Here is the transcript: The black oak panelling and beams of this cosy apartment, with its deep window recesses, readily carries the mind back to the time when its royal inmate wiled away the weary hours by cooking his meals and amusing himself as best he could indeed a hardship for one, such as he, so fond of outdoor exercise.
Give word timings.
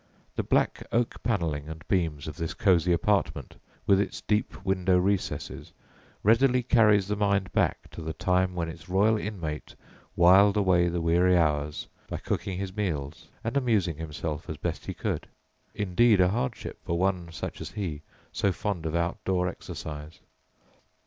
The 0.35 0.41
black 0.41 0.81
oak 0.91 1.21
panelling 1.21 1.69
and 1.69 1.87
beams 1.87 2.27
of 2.27 2.35
this 2.37 2.55
cosy 2.55 2.91
apartment, 2.91 3.57
with 3.85 4.01
its 4.01 4.19
deep 4.19 4.65
window 4.65 4.97
recesses, 4.97 5.73
readily 6.23 6.63
carries 6.63 7.07
the 7.07 7.15
mind 7.15 7.51
back 7.53 7.87
to 7.91 8.01
the 8.01 8.13
time 8.13 8.55
when 8.55 8.67
its 8.67 8.89
royal 8.89 9.15
inmate 9.15 9.75
wiled 10.15 10.57
away 10.57 10.87
the 10.87 11.01
weary 11.01 11.37
hours 11.37 11.87
by 12.09 12.17
cooking 12.17 12.57
his 12.57 12.75
meals 12.75 13.27
and 13.43 13.55
amusing 13.55 13.97
himself 13.97 14.49
as 14.49 14.57
best 14.57 14.87
he 14.87 14.95
could 14.95 15.27
indeed 15.75 16.19
a 16.19 16.29
hardship 16.29 16.79
for 16.83 16.97
one, 16.97 17.31
such 17.31 17.61
as 17.61 17.69
he, 17.69 18.01
so 18.31 18.51
fond 18.51 18.87
of 18.87 18.95
outdoor 18.95 19.47
exercise. 19.47 20.19